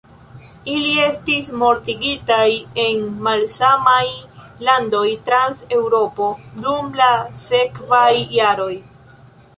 Ili 0.75 0.93
estis 1.01 1.49
mortigitaj 1.63 2.47
en 2.85 3.03
malsamaj 3.27 4.01
landoj 4.69 5.05
trans 5.29 5.63
Eŭropo, 5.81 6.31
dum 6.65 6.91
la 7.03 7.11
sekvaj 7.47 8.11
jaroj. 8.41 8.73